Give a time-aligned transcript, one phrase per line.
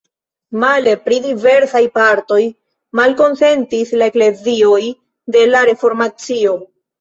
[0.61, 2.39] Male, pri diversaj partoj
[3.01, 4.81] malkonsentis la eklezioj
[5.37, 6.57] de la Reformacio.